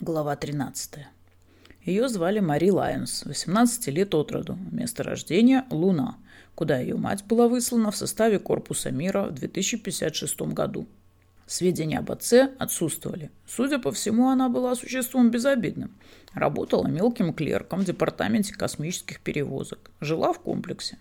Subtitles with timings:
[0.00, 1.06] Глава 13.
[1.82, 6.18] Ее звали Мари Лайонс, 18 лет от роду, место рождения– Луна,
[6.54, 10.86] куда ее мать была выслана в составе Корпуса мира в 2056 году.
[11.46, 13.32] Сведения об отце отсутствовали.
[13.44, 15.90] Судя по всему, она была существом безобидным.
[16.32, 19.90] Работала мелким клерком в департаменте космических перевозок.
[20.00, 20.98] Жила в комплексе.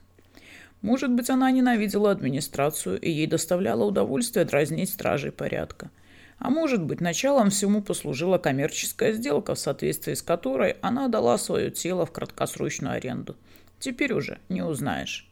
[0.82, 5.91] Может быть, она ненавидела администрацию, и ей доставляло удовольствие дразнить стражей порядка–
[6.39, 11.71] а может быть, началом всему послужила коммерческая сделка, в соответствии с которой она дала свое
[11.71, 13.36] тело в краткосрочную аренду.
[13.79, 15.29] Теперь уже не узнаешь.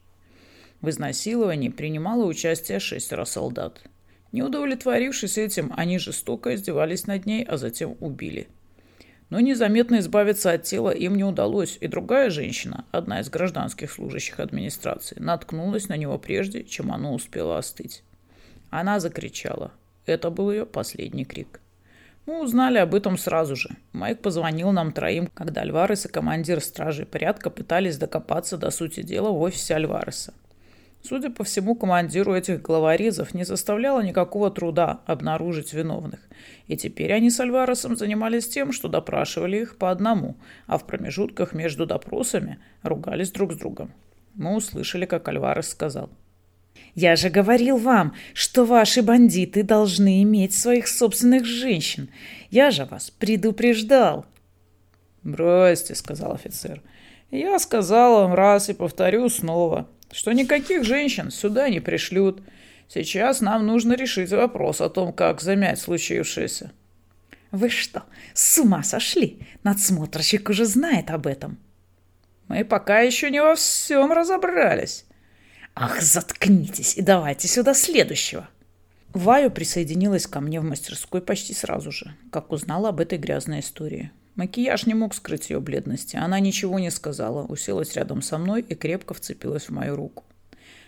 [0.82, 3.82] В изнасиловании принимало участие шестеро солдат.
[4.32, 8.48] Не удовлетворившись этим, они жестоко издевались над ней, а затем убили.
[9.30, 14.40] Но незаметно избавиться от тела им не удалось, и другая женщина, одна из гражданских служащих
[14.40, 18.04] администрации, наткнулась на него прежде, чем оно успело остыть.
[18.70, 19.72] Она закричала–
[20.06, 21.60] это был ее последний крик.
[22.26, 23.70] Мы узнали об этом сразу же.
[23.94, 29.30] Майк позвонил нам троим, когда Альварес и командир стражи порядка пытались докопаться до сути дела
[29.30, 30.34] в офисе Альвареса.
[31.04, 36.20] Судя по всему, командиру этих главорезов не составляло никакого труда обнаружить виновных.
[36.66, 41.54] И теперь они с Альваресом занимались тем, что допрашивали их по одному, а в промежутках
[41.54, 43.92] между допросами ругались друг с другом.
[44.34, 46.10] Мы услышали, как Альварес сказал–
[46.96, 52.10] я же говорил вам, что ваши бандиты должны иметь своих собственных женщин.
[52.50, 54.26] Я же вас предупреждал.
[55.22, 56.82] Бросьте, сказал офицер.
[57.32, 62.42] Я сказал вам раз и повторю снова, что никаких женщин сюда не пришлют.
[62.88, 66.72] Сейчас нам нужно решить вопрос о том, как замять случившееся.
[67.52, 69.40] Вы что, с ума сошли?
[69.64, 71.58] Надсмотрщик уже знает об этом.
[72.48, 75.06] Мы пока еще не во всем разобрались.
[75.78, 78.48] «Ах, заткнитесь и давайте сюда следующего!»
[79.14, 84.12] Ваю присоединилась ко мне в мастерской почти сразу же, как узнала об этой грязной истории.
[84.36, 86.16] Макияж не мог скрыть ее бледности.
[86.16, 90.24] Она ничего не сказала, уселась рядом со мной и крепко вцепилась в мою руку.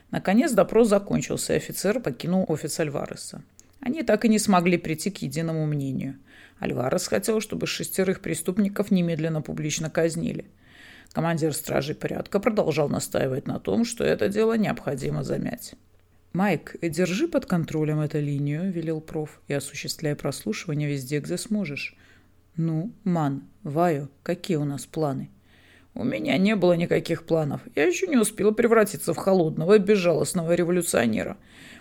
[0.10, 3.44] Наконец допрос закончился, и офицер покинул офис Альвареса.
[3.82, 6.18] Они так и не смогли прийти к единому мнению.
[6.62, 10.46] Альварес хотел, чтобы шестерых преступников немедленно публично казнили–
[11.14, 15.76] Командир стражей порядка продолжал настаивать на том, что это дело необходимо замять.
[16.34, 21.96] «Майк, держи под контролем эту линию»,— велел проф,— «и осуществляй прослушивание везде, где сможешь».
[22.56, 25.32] «Ну, Ман, Ваю, какие у нас планы?»
[25.96, 27.62] «У меня не было никаких планов.
[27.76, 31.38] Я еще не успела превратиться в холодного и безжалостного революционера.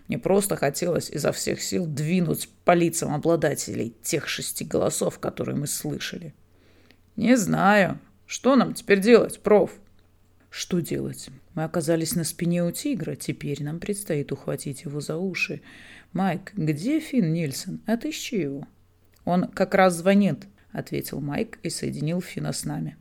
[0.09, 5.67] Мне просто хотелось изо всех сил двинуть по лицам обладателей тех шести голосов, которые мы
[5.67, 6.35] слышали».
[7.17, 9.73] «Не знаю», что нам теперь делать, проф?
[10.51, 11.29] Что делать?
[11.55, 15.63] Мы оказались на спине у тигра, теперь нам предстоит ухватить его за уши.
[16.13, 17.81] Майк, где Финн Нильсон?
[17.87, 18.67] Отыщи его.
[19.25, 22.97] Он как раз звонит, ответил Майк и соединил Фина с нами.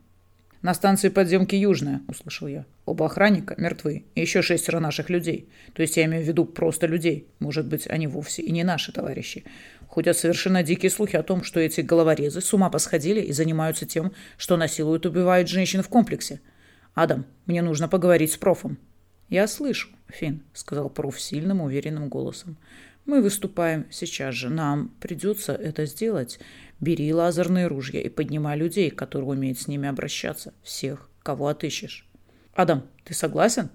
[0.66, 2.66] «На станции подземки Южная»,— услышал я.
[2.86, 5.48] «Оба охранника мертвы, и еще шестеро наших людей.
[5.74, 7.28] То есть я имею в виду просто людей.
[7.38, 9.44] Может быть, они вовсе и не наши товарищи.
[9.86, 14.10] Ходят совершенно дикие слухи о том, что эти головорезы с ума посходили и занимаются тем,
[14.36, 16.40] что насилуют и убивают женщин в комплексе.
[16.94, 18.76] Адам, мне нужно поговорить с профом».
[19.28, 22.56] «Я слышу, Фин, сказал проф сильным, уверенным голосом.
[23.06, 24.50] «Мы выступаем сейчас же.
[24.50, 26.38] Нам придется это сделать.
[26.80, 30.52] Бери лазерные ружья и поднимай людей, которые умеют с ними обращаться.
[30.62, 32.08] Всех, кого отыщешь.
[32.54, 33.70] Адам, ты согласен?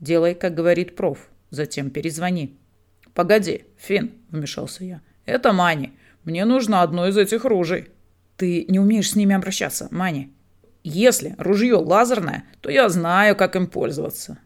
[0.00, 1.28] Делай, как говорит проф.
[1.50, 2.58] Затем перезвони.
[3.14, 5.00] Погоди, Фин, вмешался я.
[5.26, 5.92] Это Мани.
[6.24, 7.88] Мне нужно одно из этих ружей.
[8.36, 10.32] Ты не умеешь с ними обращаться, Мани.
[10.84, 14.38] Если ружье лазерное, то я знаю, как им пользоваться.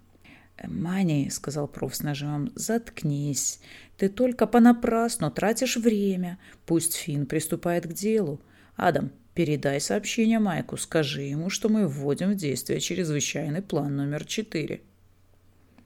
[0.62, 3.60] «Мани»,— сказал проф с нажимом,— «заткнись.
[3.96, 6.38] Ты только понапрасну тратишь время.
[6.66, 8.40] Пусть Финн приступает к делу.
[8.76, 10.76] Адам, передай сообщение Майку.
[10.76, 14.82] Скажи ему, что мы вводим в действие чрезвычайный план номер четыре».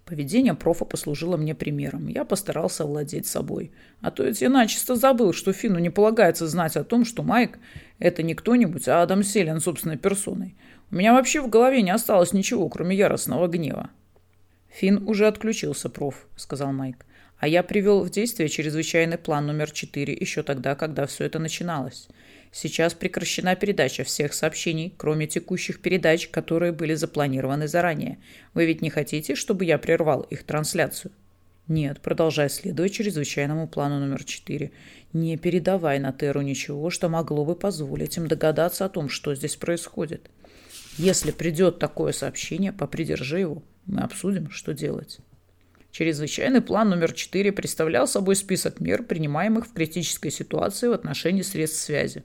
[0.07, 2.07] Поведение профа послужило мне примером.
[2.07, 3.73] Я постарался овладеть собой.
[4.01, 7.59] А то ведь я начисто забыл, что Фину не полагается знать о том, что Майк–
[7.99, 10.55] это не кто-нибудь, а Адам Селин собственной персоной.
[10.93, 13.91] У меня вообще в голове не осталось ничего, кроме яростного гнева.
[14.77, 17.07] «Финн уже отключился, проф»,— сказал Майк.
[17.39, 22.09] «А я привел в действие чрезвычайный план номер четыре еще тогда, когда все это начиналось.
[22.53, 28.19] Сейчас прекращена передача всех сообщений, кроме текущих передач, которые были запланированы заранее.
[28.53, 31.11] Вы ведь не хотите, чтобы я прервал их трансляцию?»
[31.69, 34.73] «Нет, продолжай следовать чрезвычайному плану номер четыре.
[35.15, 39.57] Не передавай на Теру ничего, что могло бы позволить им догадаться о том, что здесь
[39.57, 40.31] происходит.
[40.99, 43.63] Если придет такое сообщение, попридержи его».
[43.87, 45.21] Мы обсудим, что делать.
[45.93, 51.81] Чрезвычайный план номер 4 представлял собой список мер, принимаемых в критической ситуации в отношении средств
[51.81, 52.23] связи.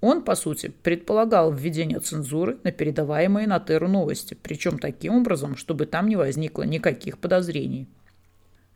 [0.00, 5.86] Он, по сути, предполагал введение цензуры на передаваемые на Терру новости, причем таким образом, чтобы
[5.86, 7.88] там не возникло никаких подозрений.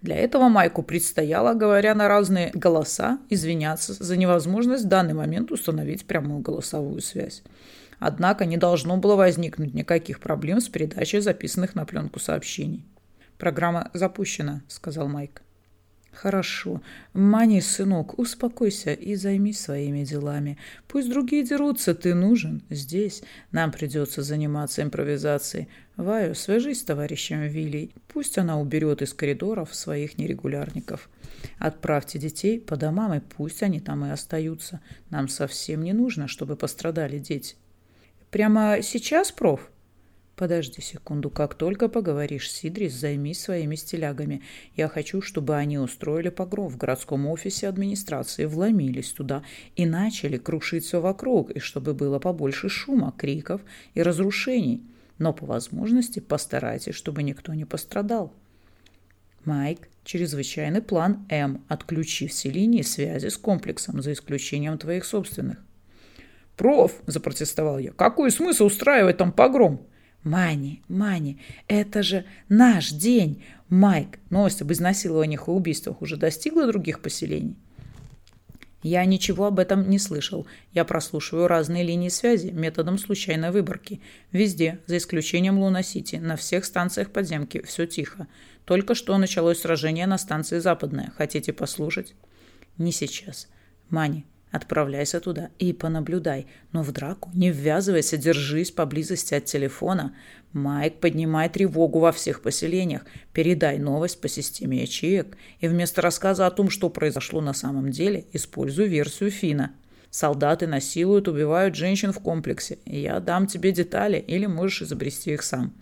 [0.01, 6.07] Для этого Майку предстояло, говоря на разные голоса, извиняться за невозможность в данный момент установить
[6.07, 7.45] прямую голосовую связь.
[8.05, 12.85] Однако не должно было возникнуть никаких проблем с передачей записанных на пленку сообщений.
[13.39, 15.43] «Программа запущена»,— сказал Майк.
[16.11, 16.83] «Хорошо.
[17.13, 20.59] Мани, сынок, успокойся и займись своими делами.
[20.89, 23.23] Пусть другие дерутся, ты нужен здесь.
[23.53, 25.69] Нам придется заниматься импровизацией.
[25.97, 27.93] Ваю, свяжись с товарищем Вилли.
[28.09, 31.09] Пусть она уберет из коридоров своих нерегулярников.
[31.61, 34.81] Отправьте детей по домам, и пусть они там и остаются.
[35.09, 37.55] Нам совсем не нужно, чтобы пострадали дети».
[38.33, 39.71] «Прямо сейчас, проф?»
[40.37, 44.41] Подожди секунду, как только поговоришь с Сидрис, займись своими стилягами.
[44.75, 49.45] Я хочу, чтобы они устроили погром в городском офисе администрации, вломились туда
[49.77, 53.61] и начали крушить все вокруг, и чтобы было побольше шума, криков
[53.93, 54.83] и разрушений.
[55.19, 58.33] Но по возможности постарайтесь, чтобы никто не пострадал.
[59.45, 61.63] Майк, чрезвычайный план М.
[61.69, 65.59] Отключи все линии связи с комплексом, за исключением твоих собственных.
[66.57, 67.93] «Проф!»– запротестовал я.
[67.93, 69.87] «Какой смысл устраивать там погром?»
[70.23, 73.43] Мани, Мани, это же наш день.
[73.69, 77.57] Майк, новость об изнасилованиях и убийствах уже достигла других поселений?
[78.83, 80.47] Я ничего об этом не слышал.
[80.73, 84.01] Я прослушиваю разные линии связи методом случайной выборки.
[84.33, 88.27] Везде, за исключением Луна-Сити, на всех станциях подземки, все тихо.
[88.65, 91.13] Только что началось сражение на станции Западная.
[91.17, 92.15] Хотите послушать?
[92.77, 93.49] Не сейчас.
[93.89, 100.15] Мани, Отправляйся туда и понаблюдай, но в драку не ввязывайся, держись поблизости от телефона.
[100.53, 106.51] Майк, поднимай тревогу во всех поселениях, передай новость по системе ячеек и вместо рассказа о
[106.51, 109.73] том, что произошло на самом деле, используй версию Фина.
[110.11, 112.77] Солдаты насилуют, убивают женщин в комплексе.
[112.85, 115.73] Я дам тебе детали или можешь изобрести их сам.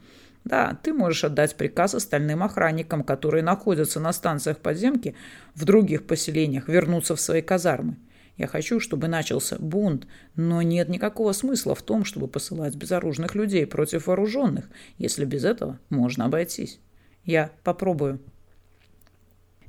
[0.45, 5.17] Да, ты можешь отдать приказ остальным охранникам, которые находятся на станциях подземки
[5.57, 7.97] в других поселениях, вернуться в свои казармы.
[8.41, 13.67] Я хочу, чтобы начался бунт, но нет никакого смысла в том, чтобы посылать безоружных людей
[13.67, 16.81] против вооруженных, если без этого можно обойтись.
[17.27, 18.19] Я попробую.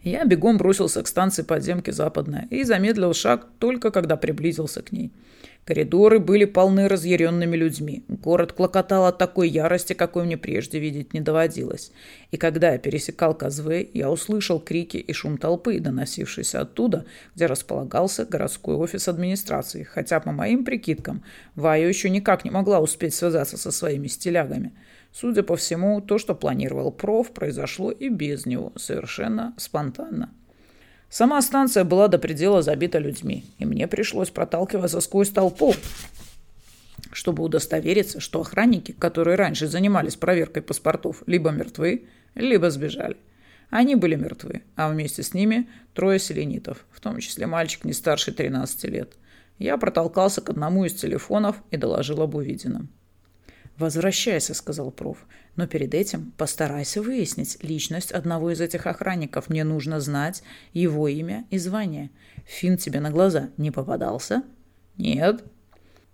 [0.03, 5.11] Я бегом бросился к станции подземки «Западная» и замедлил шаг только когда приблизился к ней.
[5.63, 8.03] Коридоры были полны разъяренными людьми.
[8.07, 11.91] Город клокотал от такой ярости, какой мне прежде видеть не доводилось.
[12.31, 17.05] И когда я пересекал Казвей, я услышал крики и шум толпы, доносившийся оттуда,
[17.35, 21.23] где располагался городской офис администрации, хотя, по моим прикидкам,
[21.53, 24.73] Вайо еще никак не могла успеть связаться со своими стилягами.
[25.13, 30.33] Судя по всему, то, что планировал проф, произошло и без него, совершенно спонтанно.
[31.09, 35.75] Сама станция была до предела забита людьми, и мне пришлось проталкиваться сквозь толпу,
[37.11, 43.17] чтобы удостовериться, что охранники, которые раньше занимались проверкой паспортов, либо мертвы, либо сбежали.
[43.69, 48.31] Они были мертвы, а вместе с ними трое селенитов, в том числе мальчик не старше
[48.31, 49.13] 13 лет.
[49.59, 52.89] Я протолкался к одному из телефонов и доложил об увиденном.
[53.81, 55.25] «Возвращайся»,— сказал проф.
[55.55, 59.49] «Но перед этим постарайся выяснить личность одного из этих охранников.
[59.49, 62.11] Мне нужно знать его имя и звание.
[62.45, 64.43] Фин тебе на глаза не попадался?»
[64.97, 65.43] «Нет».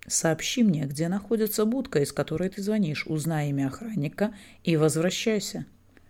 [0.07, 3.05] «Сообщи мне, где находится будка, из которой ты звонишь.
[3.05, 4.33] Узнай имя охранника
[4.63, 5.65] и возвращайся».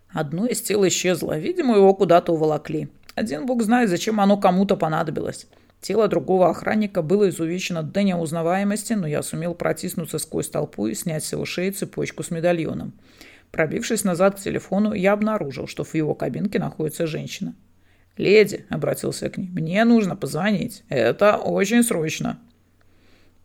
[0.10, 1.40] Одно из тел исчезло.
[1.40, 2.90] Видимо, его куда-то уволокли.
[3.16, 5.48] Один бог знает, зачем оно кому-то понадобилось.
[5.81, 11.24] Тело другого охранника было изувечено до неузнаваемости, но я сумел протиснуться сквозь толпу и снять
[11.24, 12.93] с его шеи цепочку с медальоном.
[13.51, 17.55] Пробившись назад к телефону, я обнаружил, что в его кабинке находится женщина.
[18.17, 20.84] «Леди»,— обратился к ней,— «мне нужно позвонить.
[20.89, 22.39] Это очень срочно».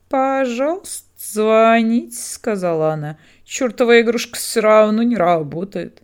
[0.08, 3.18] «Пожалуйста, звоните»,— сказала она.
[3.44, 6.01] «Чертова игрушка все равно не работает».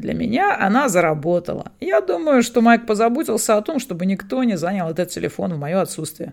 [0.00, 1.72] Для меня она заработала.
[1.78, 5.78] Я думаю, что Майк позаботился о том, чтобы никто не занял этот телефон в мое
[5.78, 6.32] отсутствие.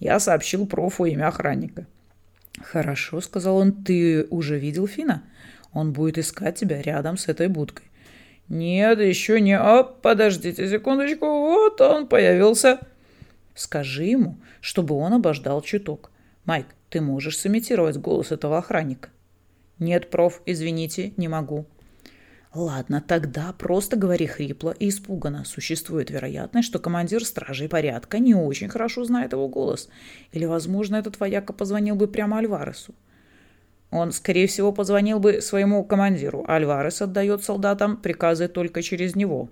[0.00, 1.86] Я сообщил профу имя охранника.
[2.60, 5.22] «Хорошо»,— сказал он,— «ты уже видел Фина?
[5.72, 7.86] Он будет искать тебя рядом с этой будкой».
[8.48, 9.56] «Нет, еще не...
[9.56, 12.80] О, подождите секундочку, вот он появился».
[13.54, 16.10] «Скажи ему, чтобы он обождал чуток.
[16.44, 19.10] Майк, ты можешь сымитировать голос этого охранника?»
[19.78, 21.66] «Нет, проф, извините, не могу».
[22.54, 25.44] Ладно, тогда просто говори хрипло и испуганно.
[25.44, 29.88] Существует вероятность, что командир стражей порядка не очень хорошо знает его голос.
[30.30, 32.94] Или, возможно, этот вояка позвонил бы прямо Альваресу.
[33.90, 36.44] Он, скорее всего, позвонил бы своему командиру.
[36.46, 39.50] Альварес отдает солдатам приказы только через него.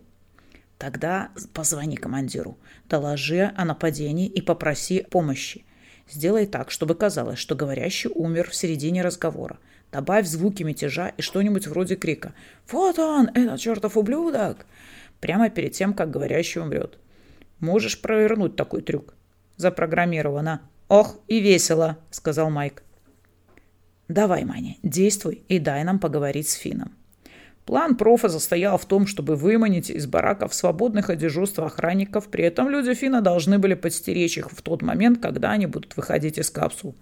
[0.79, 2.57] Тогда позвони командиру,
[2.89, 5.65] доложи о нападении и попроси помощи.
[6.09, 9.59] Сделай так, чтобы казалось, что говорящий умер в середине разговора.
[9.93, 12.33] Добавь звуки мятежа и что-нибудь вроде крика
[12.71, 14.65] «Вот он, этот чертов ублюдок!»
[15.21, 16.99] прямо перед тем, как говорящий умрет.
[17.61, 19.15] Можешь провернуть такой трюк.
[19.57, 20.63] Запрограммировано.
[20.89, 22.83] «Ох, и весело»,— сказал Майк.
[24.09, 26.93] «Давай, Маня, действуй и дай нам поговорить с Фином».
[27.67, 31.23] План профа состоял в том, чтобы выманить из бараков свободных от
[31.59, 35.97] охранников, при этом люди Фина должны были подстеречь их в тот момент, когда они будут
[35.97, 36.97] выходить из капсул.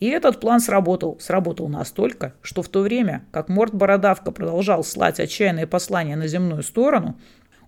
[0.00, 1.18] И этот план сработал.
[1.20, 6.62] Сработал настолько, что в то время, как Морт Бородавка продолжал слать отчаянные послания на земную
[6.62, 7.16] сторону,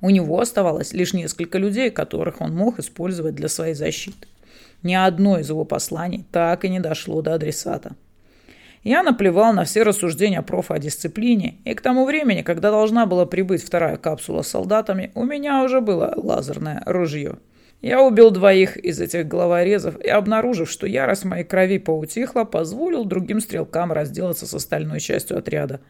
[0.00, 4.28] у него оставалось лишь несколько людей, которых он мог использовать для своей защиты.
[4.82, 7.94] Ни одно из его посланий так и не дошло до адресата.
[8.82, 13.26] Я наплевал на все рассуждения профа о дисциплине, и к тому времени, когда должна была
[13.26, 17.37] прибыть вторая капсула с солдатами, у меня уже было лазерное ружье.
[17.80, 23.40] Я убил двоих из этих головорезов и, обнаружив, что ярость моей крови поутихла, позволил другим
[23.40, 25.80] стрелкам разделаться с остальной частью отряда.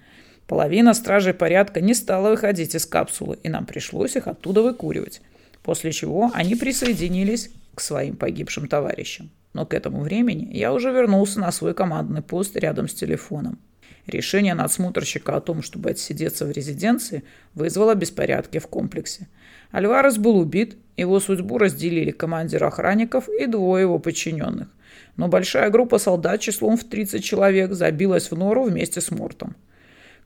[0.47, 5.21] Половина стражей порядка не стала выходить из капсулы, и нам пришлось их оттуда выкуривать.
[5.63, 9.31] После чего они присоединились к своим погибшим товарищам.
[9.53, 13.59] Но к этому времени я уже вернулся на свой командный пост рядом с телефоном.
[14.07, 17.23] Решение надсмотрщика о том, чтобы отсидеться в резиденции,
[17.55, 19.29] вызвало беспорядки в комплексе.
[19.73, 24.69] Альварес был убит, его судьбу разделили командир охранников и двое его подчиненных.
[25.17, 29.55] Но большая группа солдат числом в 30 человек забилась в нору вместе с Мортом.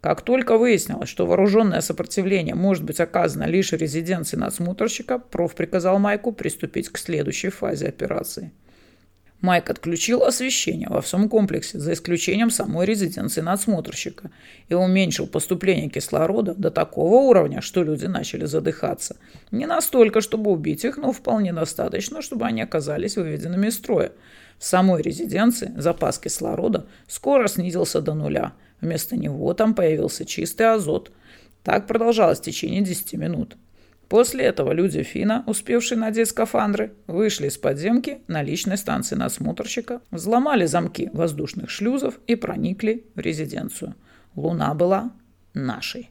[0.01, 6.33] Как только выяснилось, что вооруженное сопротивление может быть оказано лишь резиденции надсмотрщика, проф приказал Майку
[6.33, 8.53] приступить к следующей фазе операции.
[9.45, 14.31] Майк отключил освещение во всем комплексе, за исключением самой резиденции надсмотрщика,
[14.69, 19.17] и уменьшил поступление кислорода до такого уровня, что люди начали задыхаться.
[19.51, 24.13] Не настолько, чтобы убить их, но вполне достаточно, чтобы они оказались выведенными из строя.
[24.59, 28.53] В самой резиденции запас кислорода скоро снизился до нуля–
[28.85, 31.11] Вместо него там появился чистый азот.
[31.63, 33.57] Так продолжалось в течение 10 минут.
[34.09, 40.67] После этого люди Фина, успевшие надеть скафандры, вышли из подземки на личной станции надсмотрщика, взломали
[40.67, 43.95] замки воздушных шлюзов и проникли в резиденцию.
[44.35, 45.13] Луна была
[45.55, 46.11] нашей.